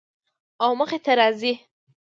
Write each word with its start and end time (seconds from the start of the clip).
او 0.63 0.71
مخې 0.79 0.99
ته 1.05 1.11
راځي 1.19 1.53